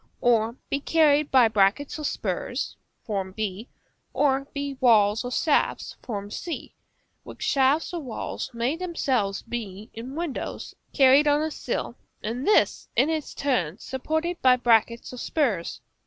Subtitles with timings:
[0.21, 2.75] or be carried by brackets or spurs,
[3.35, 3.69] b,
[4.13, 5.95] or by walls or shafts,
[6.31, 6.73] c,
[7.21, 12.89] which shafts or walls may themselves be, in windows, carried on a sill; and this,
[12.95, 15.81] in its turn, supported by brackets or spurs.